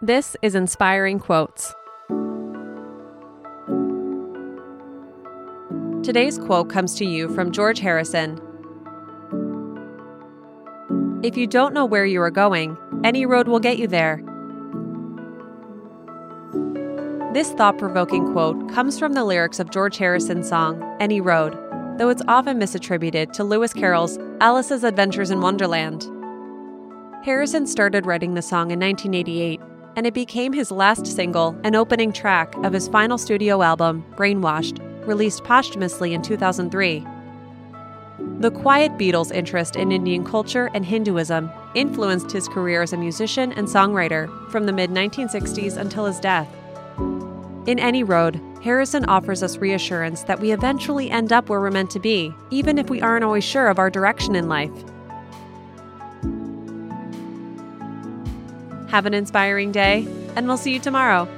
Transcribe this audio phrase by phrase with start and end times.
[0.00, 1.74] This is Inspiring Quotes.
[6.04, 8.40] Today's quote comes to you from George Harrison.
[11.24, 14.22] If you don't know where you are going, any road will get you there.
[17.34, 21.58] This thought provoking quote comes from the lyrics of George Harrison's song, Any Road,
[21.98, 26.06] though it's often misattributed to Lewis Carroll's Alice's Adventures in Wonderland.
[27.24, 29.60] Harrison started writing the song in 1988,
[29.98, 34.78] and it became his last single and opening track of his final studio album, Brainwashed,
[35.04, 37.04] released posthumously in 2003.
[38.38, 43.52] The quiet Beatles' interest in Indian culture and Hinduism influenced his career as a musician
[43.54, 46.48] and songwriter from the mid 1960s until his death.
[47.66, 51.90] In Any Road, Harrison offers us reassurance that we eventually end up where we're meant
[51.90, 54.70] to be, even if we aren't always sure of our direction in life.
[58.88, 60.06] Have an inspiring day,
[60.36, 61.28] and we'll see you tomorrow.